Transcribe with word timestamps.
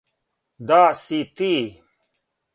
Да 0.67 0.79
си 1.01 1.19
ти? 1.35 1.53